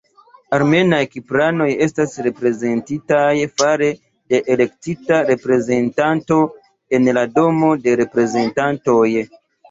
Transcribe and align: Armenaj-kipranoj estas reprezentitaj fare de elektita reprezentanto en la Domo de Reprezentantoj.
Armenaj-kipranoj 0.57 1.65
estas 1.85 2.13
reprezentitaj 2.27 3.27
fare 3.61 3.89
de 4.33 4.39
elektita 4.55 5.19
reprezentanto 5.27 6.39
en 6.99 7.11
la 7.19 7.27
Domo 7.35 7.69
de 7.85 7.95
Reprezentantoj. 8.01 9.03